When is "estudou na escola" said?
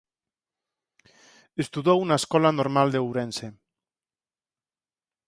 1.63-2.49